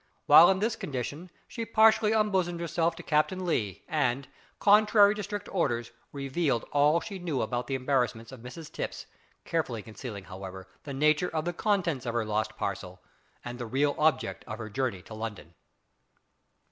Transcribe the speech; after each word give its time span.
While 0.25 0.49
in 0.49 0.57
this 0.57 0.75
condition 0.75 1.29
she 1.47 1.63
partially 1.63 2.11
unbosomed 2.11 2.59
herself 2.59 2.95
to 2.95 3.03
Captain 3.03 3.45
Lee, 3.45 3.83
and, 3.87 4.27
contrary 4.57 5.13
to 5.13 5.21
strict 5.21 5.47
orders, 5.53 5.91
revealed 6.11 6.65
all 6.71 6.99
she 7.01 7.19
knew 7.19 7.43
about 7.43 7.67
the 7.67 7.75
embarrassments 7.75 8.31
of 8.31 8.39
Mrs 8.39 8.71
Tipps, 8.73 9.05
carefully 9.45 9.83
concealing, 9.83 10.23
however, 10.23 10.67
the 10.85 10.93
nature 10.95 11.29
of 11.29 11.45
the 11.45 11.53
contents 11.53 12.07
of 12.07 12.15
her 12.15 12.25
lost 12.25 12.57
parcel, 12.57 12.99
and 13.45 13.59
the 13.59 13.67
real 13.67 13.93
object 13.99 14.43
of 14.47 14.57
her 14.57 14.71
journey 14.71 15.03
to 15.03 15.13
London. 15.13 15.53